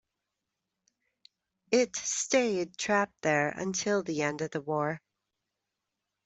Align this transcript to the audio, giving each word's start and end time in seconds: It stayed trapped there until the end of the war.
It 1.69 1.95
stayed 1.95 2.75
trapped 2.75 3.21
there 3.21 3.49
until 3.49 4.01
the 4.01 4.23
end 4.23 4.41
of 4.41 4.49
the 4.49 4.59
war. 4.61 4.99